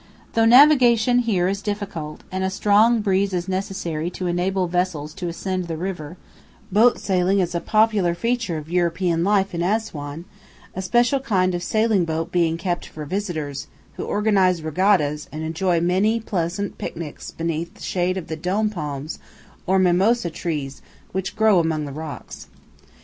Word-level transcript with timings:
Though 0.33 0.45
navigation 0.45 1.19
here 1.19 1.47
is 1.47 1.61
difficult, 1.61 2.21
and 2.31 2.43
a 2.43 2.49
strong 2.49 3.01
breeze 3.01 3.33
is 3.33 3.47
necessary 3.47 4.09
to 4.17 4.25
enable 4.25 4.65
vessels 4.67 5.13
to 5.13 5.27
ascend 5.27 5.67
the 5.67 5.77
river, 5.77 6.17
boat 6.71 6.97
sailing 6.99 7.37
is 7.37 7.53
a 7.53 7.59
popular 7.61 8.15
feature 8.15 8.57
of 8.57 8.67
European 8.67 9.23
life 9.23 9.53
in 9.53 9.61
Assuan, 9.61 10.25
a 10.73 10.81
special 10.81 11.19
kind 11.19 11.53
of 11.53 11.61
sailing 11.61 12.03
boat 12.03 12.31
being 12.31 12.57
kept 12.57 12.87
for 12.87 13.05
visitors, 13.05 13.67
who 13.93 14.03
organize 14.03 14.63
regattas 14.63 15.29
and 15.31 15.43
enjoy 15.43 15.79
many 15.79 16.17
a 16.17 16.21
pleasant 16.21 16.79
picnic 16.79 17.19
beneath 17.37 17.75
the 17.75 17.83
shade 17.83 18.17
of 18.17 18.25
the 18.25 18.35
dôm 18.37 18.71
palms 18.71 19.19
or 19.67 19.77
mimosa 19.77 20.31
trees 20.31 20.81
which 21.11 21.35
grow 21.35 21.59
among 21.59 21.85
the 21.85 21.91
rocks. 21.91 22.47